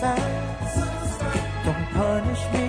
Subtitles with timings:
[0.00, 2.65] Don't punish me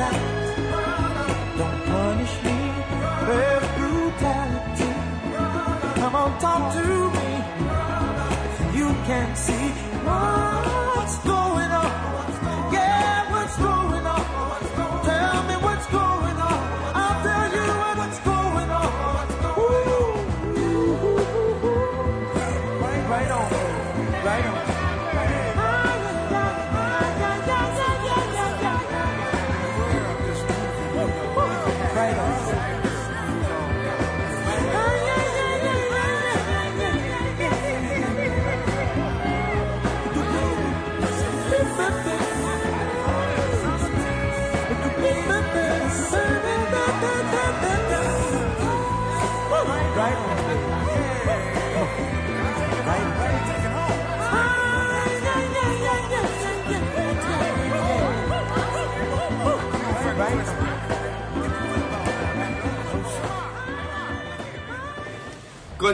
[0.00, 2.58] Don't punish me
[3.28, 4.92] with brutality.
[6.00, 6.89] Come on, talk to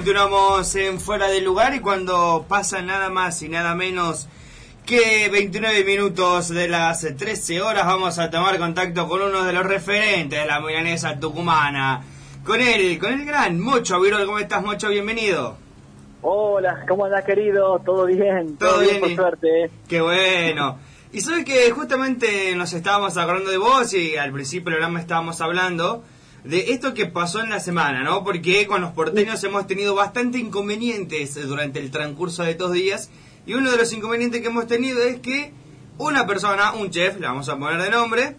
[0.00, 4.28] Continuamos en Fuera del Lugar y cuando pasan nada más y nada menos
[4.84, 9.64] que 29 minutos de las 13 horas vamos a tomar contacto con uno de los
[9.64, 12.02] referentes de la milanesa tucumana.
[12.44, 14.26] Con él, con el gran Mocho Virol.
[14.26, 14.90] ¿Cómo estás, Mocho?
[14.90, 15.56] Bienvenido.
[16.20, 17.78] Hola, ¿cómo andás, querido?
[17.78, 18.58] ¿Todo bien?
[18.58, 19.64] Todo bien, por y- suerte.
[19.64, 19.70] ¿eh?
[19.88, 20.78] Qué bueno.
[21.10, 25.40] Y sabes que justamente nos estábamos acordando de vos y al principio del programa estábamos
[25.40, 26.04] hablando
[26.46, 28.22] de esto que pasó en la semana, ¿no?
[28.22, 33.10] Porque con los porteños hemos tenido bastante inconvenientes durante el transcurso de estos días
[33.46, 35.52] y uno de los inconvenientes que hemos tenido es que
[35.98, 38.36] una persona, un chef, le vamos a poner de nombre,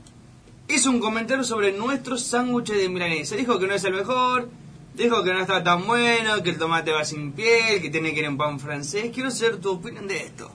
[0.69, 3.35] hizo un comentario sobre nuestro sándwich de milanesa.
[3.35, 4.49] Dijo que no es el mejor,
[4.95, 8.19] dijo que no está tan bueno, que el tomate va sin piel, que tiene que
[8.19, 9.11] ir en pan francés.
[9.13, 10.49] Quiero saber tu opinión de esto.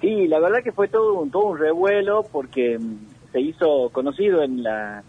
[0.00, 4.42] Sí, la verdad que fue todo un, todo un revuelo porque mm, se hizo conocido
[4.42, 5.02] en la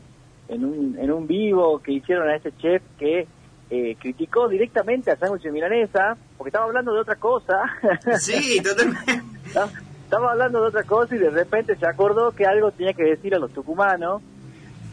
[0.48, 3.28] en un, en un vivo que hicieron a ese chef que
[3.70, 7.62] eh, criticó directamente a sándwich de milanesa porque estaba hablando de otra cosa.
[8.20, 9.22] Sí, totalmente.
[9.46, 9.72] Estaba-
[10.06, 13.34] Estaba hablando de otra cosa y de repente se acordó que algo tenía que decir
[13.34, 14.22] a los tucumanos.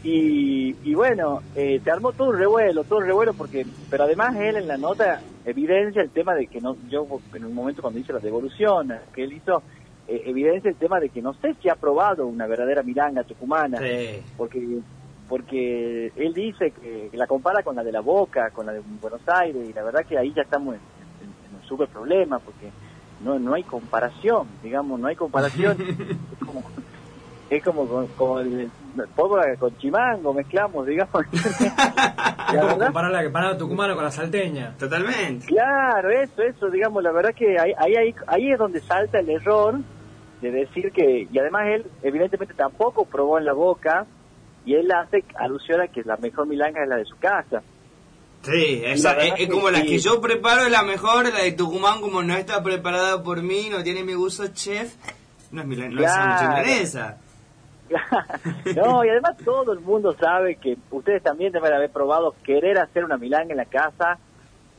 [0.03, 4.35] Y, y bueno, eh, se armó todo un revuelo, todo un revuelo, porque pero además
[4.35, 7.05] él en la nota evidencia el tema de que no, yo
[7.35, 9.61] en un momento cuando hice la devolución que él hizo,
[10.07, 13.77] eh, evidencia el tema de que no sé si ha probado una verdadera milanga tucumana,
[13.79, 14.19] Sí.
[14.35, 14.59] porque
[15.33, 18.81] porque él dice que, que la compara con la de la Boca, con la de
[19.01, 20.81] Buenos Aires, y la verdad que ahí ya estamos en,
[21.27, 22.69] en- en un súper problema, porque
[23.19, 25.75] no no hay comparación, digamos, no hay comparación.
[26.31, 26.63] es como,
[27.49, 28.69] es como con, el,
[29.15, 31.25] pólvora con chimango, mezclamos, digamos.
[32.77, 34.75] Comparar la empanada tucumana con la salteña.
[34.77, 35.47] Totalmente.
[35.47, 39.31] Claro, eso, eso, digamos, la verdad que ahí, ahí, ahí, ahí es donde salta el
[39.31, 39.79] error
[40.41, 44.05] de decir que, y además él evidentemente tampoco probó en la boca,
[44.65, 47.61] y él hace alusión a que la mejor milanga es la de su casa.
[48.43, 49.85] Sí, esa, es, como la sí.
[49.87, 53.69] que yo preparo, es la mejor, la de Tucumán, como no está preparada por mí,
[53.69, 54.93] no tiene mi gusto chef,
[55.51, 56.49] no es, milan- no es Claro.
[56.49, 57.17] milanesa.
[58.75, 63.03] no, y además todo el mundo sabe que ustedes también deben haber probado querer hacer
[63.05, 64.17] una milanga en la casa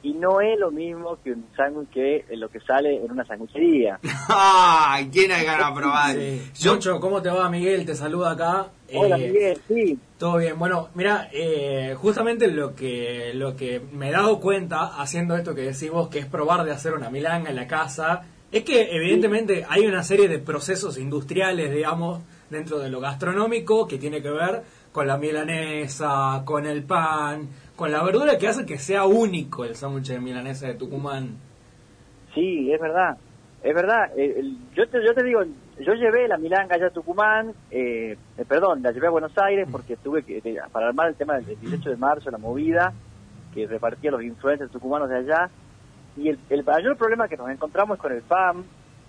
[0.02, 3.98] y no es lo mismo que un sándwich que lo que sale en una sanguchería.
[4.28, 6.14] Ay, ¿quién hay ganas de probar?
[6.16, 6.50] Sí.
[6.58, 7.86] Yo, Mucho, ¿cómo te va, Miguel?
[7.86, 8.66] Te saluda acá.
[8.96, 10.58] Hola Eh, Miguel, sí, Todo bien.
[10.58, 15.62] Bueno, mira, eh, justamente lo que lo que me he dado cuenta haciendo esto que
[15.62, 19.66] decís vos, que es probar de hacer una milanga en la casa, Es que evidentemente
[19.68, 24.62] hay una serie de procesos industriales, digamos, dentro de lo gastronómico que tiene que ver
[24.92, 29.74] con la milanesa, con el pan, con la verdura que hace que sea único el
[29.74, 31.36] sándwich de milanesa de Tucumán.
[32.32, 33.16] Sí, es verdad,
[33.64, 34.10] es verdad.
[34.16, 35.40] Eh, el- yo, te, yo te digo,
[35.80, 39.66] yo llevé la milanga allá a Tucumán, eh, eh, perdón, la llevé a Buenos Aires
[39.72, 40.40] porque tuve que,
[40.70, 42.92] para armar el tema del 18 de marzo, la movida,
[43.52, 45.50] que repartía los influencers tucumanos de allá.
[46.16, 48.64] Y el, el mayor problema que nos encontramos es con el pan.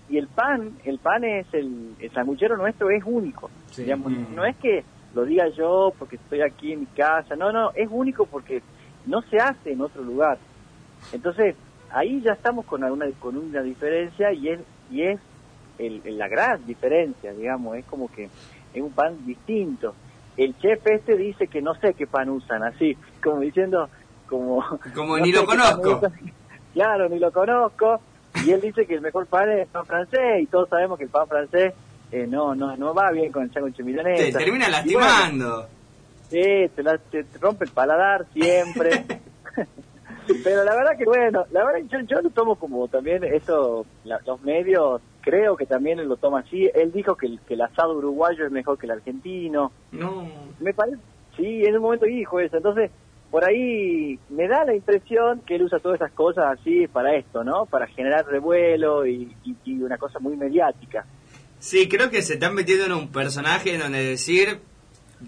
[0.08, 3.50] Y el pan, el pan es el, el sanguchero nuestro es único.
[3.70, 3.82] Sí.
[3.82, 4.10] digamos.
[4.12, 4.34] Mm.
[4.34, 7.88] No es que lo diga yo porque estoy aquí en mi casa, no, no, es
[7.90, 8.62] único porque
[9.06, 10.38] no se hace en otro lugar.
[11.12, 11.54] Entonces,
[11.96, 14.60] ahí ya estamos con una, con una diferencia y es,
[14.90, 15.18] y es
[15.78, 18.24] el, la gran diferencia, digamos, es como que
[18.74, 19.94] es un pan distinto.
[20.36, 23.88] El chef este dice que no sé qué pan usan, así, como diciendo,
[24.28, 24.62] como...
[24.94, 26.00] Como no ni lo conozco.
[26.74, 28.00] Claro, ni lo conozco.
[28.44, 31.04] Y él dice que el mejor pan es el pan francés y todos sabemos que
[31.04, 31.72] el pan francés
[32.12, 34.38] eh, no no no va bien con el sándwich Te milanesa.
[34.38, 35.68] termina Y bueno, lastimando.
[36.28, 36.42] Sí,
[36.74, 39.04] te, la- te rompe el paladar siempre.
[40.42, 43.86] Pero la verdad que bueno, la verdad que yo, yo lo tomo como también eso,
[44.04, 46.70] la- los medios creo que también lo toma así.
[46.74, 49.72] Él dijo que el, que el asado uruguayo es mejor que el argentino.
[49.92, 50.28] No.
[50.60, 50.98] Me parece,
[51.36, 52.56] sí, en un momento dijo eso.
[52.56, 52.90] Entonces,
[53.30, 57.42] por ahí me da la impresión que él usa todas esas cosas así para esto,
[57.42, 57.66] ¿no?
[57.66, 61.04] Para generar revuelo y, y- y una cosa muy mediática.
[61.58, 64.60] Sí, creo que se están metiendo en un personaje en donde decir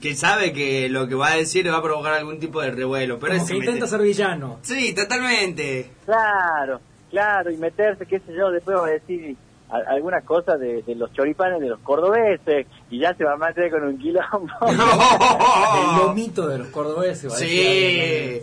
[0.01, 3.19] que sabe que lo que va a decir va a provocar algún tipo de revuelo.
[3.19, 4.59] Pero Como que mete- intenta ser villano.
[4.63, 5.91] Sí, totalmente.
[6.05, 6.81] Claro,
[7.11, 9.37] claro, y meterse, qué sé yo, después va a decir
[9.71, 13.71] algunas cosas de, de los choripanes de los cordobeses y ya se va a meter
[13.71, 14.49] con un quilombo.
[14.69, 17.31] El lomito de los cordobeses.
[17.31, 18.43] va a decir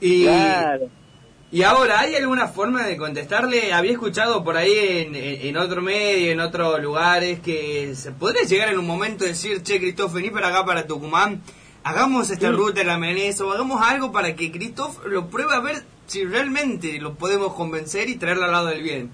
[0.00, 0.88] Y, claro.
[1.52, 3.72] Y ahora, ¿hay alguna forma de contestarle?
[3.72, 8.68] Había escuchado por ahí en, en, otro medio, en otros lugares, que se podría llegar
[8.70, 11.40] en un momento a decir, che, Cristóf, vení para acá, para Tucumán,
[11.84, 15.60] hagamos esta ruta de la milanesa o hagamos algo para que Cristóf lo pruebe a
[15.60, 15.76] ver
[16.06, 19.10] si realmente lo podemos convencer y traerlo al lado del bien.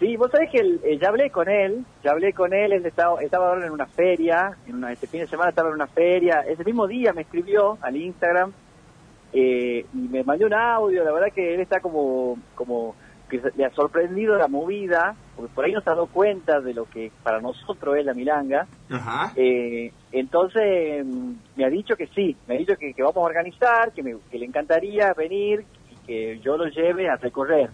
[0.00, 2.86] Sí, vos sabés que el- eh, ya hablé con él, ya hablé con él, él
[2.86, 5.88] estaba, estaba ahora en una feria, en una, este fin de semana estaba en una
[5.88, 8.52] feria, ese mismo día me escribió al Instagram
[9.32, 12.94] eh, y me mandó un audio, la verdad que él está como, como
[13.28, 16.72] que le ha sorprendido la movida, porque por ahí no se ha dado cuenta de
[16.72, 19.32] lo que para nosotros es la milanga, Ajá.
[19.36, 23.20] Eh, entonces mm, me ha dicho que sí, me ha dicho que, que vamos a
[23.20, 27.68] organizar, que, me- que le encantaría venir y que yo lo lleve a recorrer,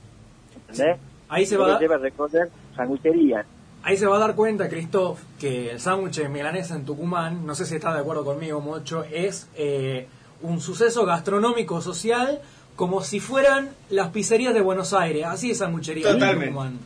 [0.57, 0.99] ¿entendés?
[1.29, 3.47] Ahí se Yo va a lo dar- lleve a recorrer sangucherías.
[3.85, 7.65] Ahí se va a dar cuenta, Christoph, que el sándwich milanesa en Tucumán, no sé
[7.67, 10.09] si está de acuerdo conmigo, Mocho, es eh,
[10.43, 12.41] un suceso gastronómico social
[12.77, 15.25] como si fueran las pizzerías de Buenos Aires.
[15.27, 16.79] Así es sanguchería en Totalmente.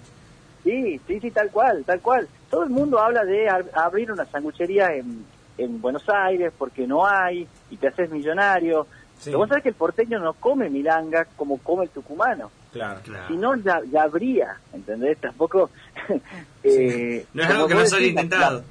[0.64, 2.28] Sí, sí, sí, tal cual, tal cual.
[2.50, 5.24] Todo el mundo habla de ab- abrir una sanguchería en,
[5.56, 8.86] en Buenos Aires porque no hay y te haces millonario.
[9.18, 9.26] Sí.
[9.26, 12.50] Pero vos sabés que el porteño no come milanga como come el tucumano.
[12.72, 13.00] Claro.
[13.02, 13.28] Claro.
[13.28, 15.18] Si no, ya, ya habría, ¿entendés?
[15.18, 15.70] Tampoco...
[16.62, 18.64] eh, No es algo que no se haya la- intentado.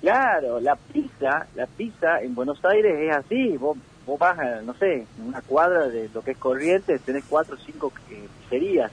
[0.00, 3.56] Claro, la pizza, la pizza en Buenos Aires es así.
[3.56, 7.24] Vos, vos vas, a, no sé, en una cuadra de lo que es Corrientes, tenés
[7.28, 8.90] cuatro o cinco eh, pizzerías.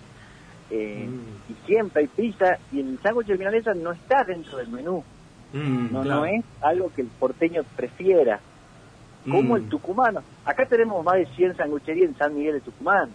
[0.71, 1.51] Eh, Mm.
[1.51, 5.03] Y siempre hay pizza y el sándwich de milanesa no está dentro del menú.
[5.53, 6.19] Mm, No, claro.
[6.21, 8.39] no es algo que el porteño prefiera.
[9.29, 9.57] Como Mm.
[9.57, 10.23] el tucumano.
[10.43, 13.11] Acá tenemos más de 100 sangucherías en San Miguel de Tucumán.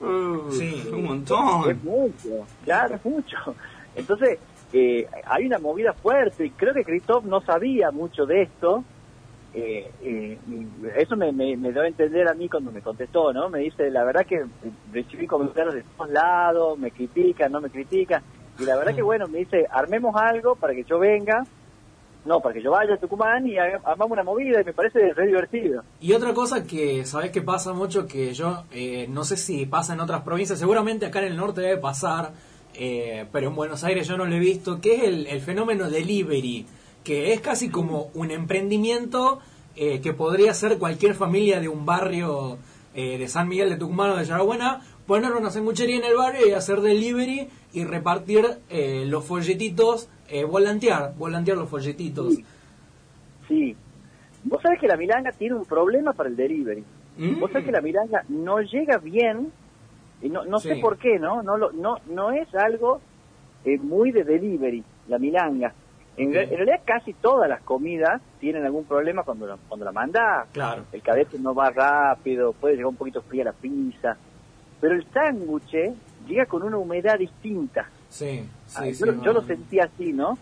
[0.00, 0.86] Uh, Sí.
[0.92, 1.70] Un montón.
[1.70, 3.36] Es mucho, claro, es mucho.
[3.96, 4.38] Entonces,
[4.76, 8.82] eh, hay una movida fuerte y creo que Christoph no sabía mucho de esto.
[9.54, 10.38] Eh, eh,
[10.96, 13.48] eso me, me, me dio a entender a mí cuando me contestó, ¿no?
[13.48, 14.44] Me dice, la verdad que
[14.92, 18.20] recibí comentarios de todos lados, me critican, no me critican.
[18.58, 21.44] Y la verdad que, bueno, me dice, armemos algo para que yo venga,
[22.24, 25.26] no, para que yo vaya a Tucumán y armamos una movida y me parece re
[25.28, 25.84] divertido.
[26.00, 28.08] Y otra cosa que, ¿sabes que pasa mucho?
[28.08, 31.60] Que yo eh, no sé si pasa en otras provincias, seguramente acá en el norte
[31.60, 32.32] debe pasar,
[32.74, 35.90] eh, pero en Buenos Aires yo no lo he visto, que es el, el fenómeno
[35.90, 36.66] delivery,
[37.02, 39.40] que es casi como un emprendimiento
[39.76, 42.58] eh, que podría ser cualquier familia de un barrio
[42.94, 46.46] eh, de San Miguel de Tucumán o de Yarabuena, poner una sanguchería en el barrio
[46.46, 52.34] y hacer delivery y repartir eh, los folletitos, eh, volantear, volantear los folletitos.
[52.34, 52.44] Sí.
[53.48, 53.76] Sí.
[54.44, 56.84] Vos sabés que la milanga tiene un problema para el delivery.
[57.18, 57.40] Mm.
[57.40, 59.52] Vos sabés que la milanga no llega bien,
[60.24, 61.42] y no, no sé por qué, ¿no?
[61.42, 63.00] No, lo- no, no es algo
[63.64, 65.72] eh, muy de delivery, la milanga.
[66.16, 69.92] En, re- en realidad casi todas las comidas tienen algún problema cuando la, cuando la
[69.92, 70.48] mandás.
[70.52, 70.84] Claro.
[70.92, 74.16] El cadete no va rápido, puede llegar un poquito fría la pizza.
[74.80, 75.92] Pero el sándwich
[76.26, 77.88] llega con una humedad distinta.
[78.08, 78.44] Sí,
[78.76, 80.38] Ah, sí, yo, sí, lo- yo lo sentí así, ¿no?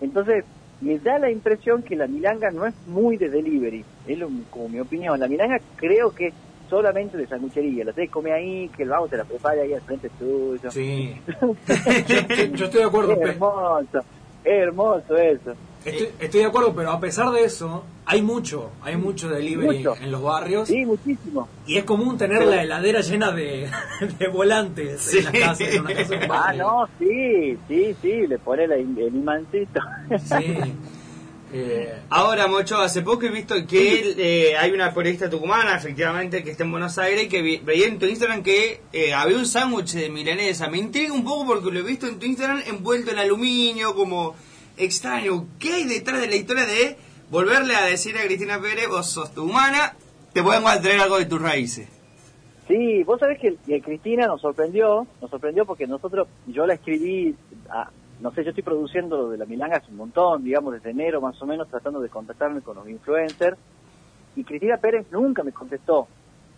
[0.00, 0.44] Entonces,
[0.80, 3.84] me da la impresión que la milanga no es muy de delivery.
[4.06, 5.18] Es lo- como mi opinión.
[5.20, 6.32] La milanga creo que
[6.74, 7.84] solamente de sanguchería.
[7.84, 10.70] La tenés que comer ahí, que el vago te la prepara ahí al frente tuyo.
[10.72, 11.14] Sí.
[12.08, 13.98] yo, yo estoy de acuerdo, Es hermoso,
[14.44, 15.54] es hermoso eso.
[15.84, 19.94] estoy, estoy de acuerdo, pero a pesar de eso, hay mucho, hay mucho delivery Mucho.
[20.02, 20.66] en los barrios.
[20.68, 21.48] Sí, muchísimo.
[21.66, 23.70] Y es común tener la heladera llena de,
[24.18, 25.18] de volantes Sí.
[25.18, 25.60] en las casas.
[25.74, 29.80] En una casa en Ah, no, sí, sí, sí, le pone la- el imancito.
[30.18, 30.56] Sí.
[31.56, 36.42] Eh, Ahora, Mocho, hace poco he visto que él, eh, hay una periodista tucumana, efectivamente,
[36.42, 39.46] que está en Buenos Aires, que vi- veía en tu Instagram que eh, había un
[39.46, 40.68] sándwich de milanesa.
[40.68, 44.34] Me intriga un poco porque lo he visto en tu Instagram envuelto en aluminio, como
[44.76, 45.46] extraño.
[45.60, 46.96] ¿Qué hay detrás de la historia de
[47.30, 49.94] volverle a decir a Cristina Pérez, vos sos tucumana,
[50.32, 51.86] te podemos a traer algo de tus raíces?
[52.66, 57.34] Sí, vos sabés que, que Cristina nos sorprendió, nos sorprendió porque nosotros, yo la escribí,
[57.70, 60.90] a- no sé, yo estoy produciendo lo de la Milanga hace un montón, digamos, desde
[60.90, 63.58] enero más o menos, tratando de contactarme con los influencers,
[64.36, 66.08] y Cristina Pérez nunca me contestó.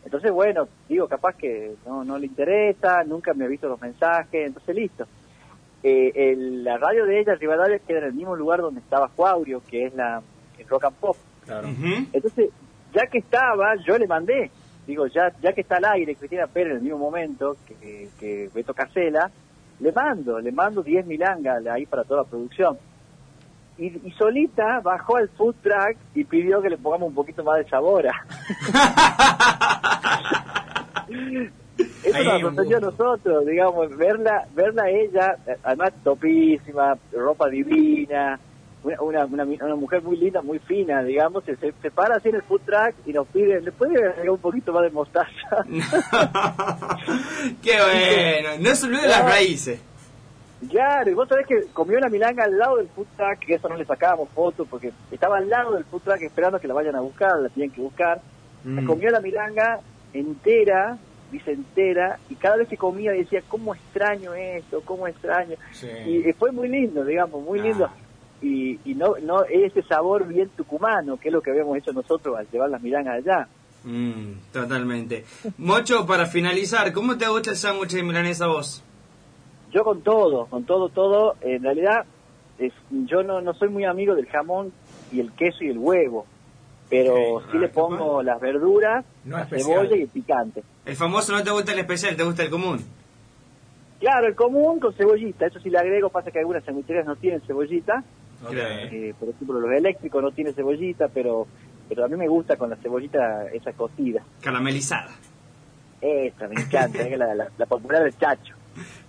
[0.04, 4.46] Entonces, bueno, digo, capaz que no, no le interesa, nunca me ha visto los mensajes,
[4.46, 5.06] entonces listo.
[5.82, 9.62] Eh, el- la radio de ella, Rivadavia, queda en el mismo lugar donde estaba Juaurio,
[9.68, 10.22] que es la
[10.58, 11.16] el Rock and Pop.
[11.44, 11.68] claro.
[12.12, 12.50] Entonces,
[12.94, 14.50] ya que estaba, yo le mandé.
[14.86, 18.48] Digo, ya ya que está al aire Cristina Pérez en el mismo momento que, que
[18.54, 19.30] Beto Casela,
[19.80, 22.78] le mando, le mando 10 milangas ahí para toda la producción.
[23.78, 27.58] Y, y solita bajó al food truck y pidió que le pongamos un poquito más
[27.58, 28.06] de sabor.
[32.02, 38.40] Eso nos sorprendió a nosotros, digamos, verla, verla ella, eh, además topísima, ropa divina,
[38.82, 42.36] una, una, una, una mujer muy linda, muy fina, digamos, se, se, para así en
[42.36, 45.64] el food truck y nos pide, ¿le puede agregar un poquito más de mostaza?
[47.62, 49.80] Qué bueno, no se olvide las raíces.
[50.70, 53.68] Claro, y vos sabés que comió la milanga al lado del food truck, que eso
[53.68, 56.96] no le sacábamos fotos porque estaba al lado del food truck esperando que la vayan
[56.96, 58.20] a buscar, la tienen que buscar.
[58.64, 58.84] Mm.
[58.86, 59.80] comió la milanga
[60.12, 60.98] entera,
[61.30, 64.80] dice entera, y cada vez que comía decía, ¿cómo extraño esto?
[64.84, 65.56] ¿Cómo extraño?
[65.72, 65.86] Sí.
[65.86, 67.62] Y fue muy lindo, digamos, muy Ah.
[68.42, 72.36] Y, y no, no ese sabor bien tucumano, que es lo que habíamos hecho nosotros
[72.36, 73.48] al llevar las milangas allá.
[73.84, 75.24] Mm, totalmente.
[75.58, 78.82] Mocho, para finalizar, ¿cómo te gusta el sándwich de milanesa a vos?
[79.72, 82.04] Yo con todo, con todo, todo, en realidad
[82.58, 84.72] es, yo no, no soy muy amigo del jamón
[85.12, 86.26] y el queso y el huevo,
[86.88, 90.62] pero Ok, sí le ah, pongo las verduras, No la cebolla y el picante.
[90.84, 92.84] El famoso no te gusta el especial, te gusta el común.
[94.00, 97.40] Claro, el común con cebollita, eso sí le agrego, pasa que algunas sanguicherías no tienen
[97.42, 98.04] cebollita,
[98.44, 98.50] Ok.
[98.52, 98.74] Claro.
[98.92, 101.46] eh, por ejemplo los eléctricos no tienen cebollita, pero
[101.88, 104.22] pero a mí me gusta con la cebollita esa cocida.
[104.40, 105.10] Caramelizada.
[106.00, 108.54] Esa, me encanta, es la, la, la popular del chacho.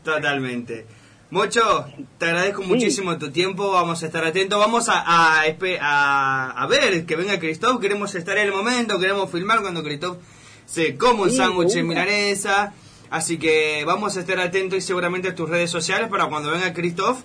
[0.04, 0.86] Totalmente.
[1.30, 1.86] Mocho,
[2.18, 2.68] te agradezco Sí.
[2.70, 7.16] muchísimo tu tiempo, vamos a estar atentos, vamos a, a, espe- a- a ver que
[7.18, 10.20] venga Cristóbal, queremos estar en el momento, queremos filmar cuando Cristóbal
[10.66, 12.74] se come un Sí, sándwich en milanesa,
[13.10, 16.72] así que vamos a estar atentos y seguramente a tus redes sociales para cuando venga
[16.74, 17.18] Cristóbal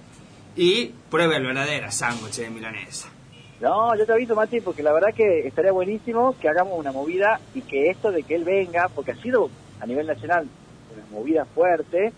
[0.56, 3.08] y pruebe el verdadero sándwich de milanesa.
[3.60, 7.40] No, yo te aviso, Mati, porque la verdad que estaría buenísimo que hagamos una movida
[7.54, 10.48] y que esto de que él venga, porque ha sido a nivel nacional
[10.92, 12.12] una movida fuerte,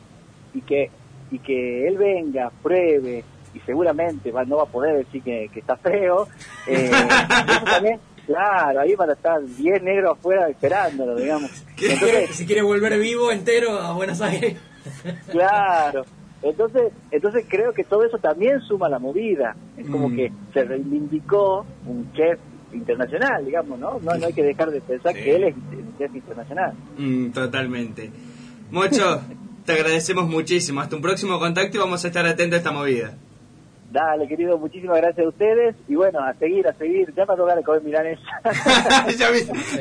[0.55, 0.91] y que
[1.31, 5.61] y que él venga, pruebe, y seguramente va, no va a poder decir que, que
[5.61, 6.29] está feo,
[6.67, 6.91] eh,
[7.49, 11.51] eso también, claro, ahí van a estar 10 negros afuera esperándolo, digamos.
[11.77, 14.57] Entonces, Si quiere volver vivo entero a Buenos Aires.
[15.31, 16.05] Claro.
[16.45, 19.57] Entonces, entonces creo que todo eso también suma la movida.
[19.77, 20.17] Es como Mm.
[20.17, 22.39] que se reivindicó un chef
[22.73, 23.99] internacional, digamos, ¿no?
[24.01, 25.23] No, no hay que dejar de pensar Sí.
[25.23, 26.75] que él es un chef internacional.
[26.99, 28.11] Mm, totalmente.
[28.71, 29.21] Mocho,
[29.65, 33.15] te agradecemos muchísimo, hasta un próximo contacto y vamos a estar atentos a esta movida.
[33.95, 35.77] Dale, querido, muchísimas gracias a ustedes.
[35.87, 37.15] Y bueno, a seguir, a seguir.
[37.15, 38.23] Ya para tocar de comer milanesa.
[39.17, 39.31] Ya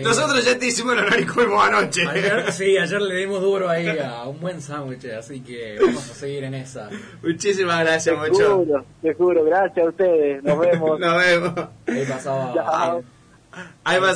[0.04, 2.08] Nosotros ya te hicimos el honor y comimos anoche.
[2.08, 6.14] Ayer, sí, ayer le dimos duro ahí a un buen sándwich, así que vamos a
[6.14, 6.90] seguir en esa.
[7.24, 8.58] Muchísimas te gracias, Mocho.
[8.58, 9.44] juro, te juro.
[9.46, 10.44] Gracias a ustedes.
[10.44, 11.00] Nos vemos.
[11.00, 11.54] Nos vemos.
[11.88, 12.54] Ahí pasaba.
[12.54, 13.04] Chao.
[13.84, 14.12] Ahí vas.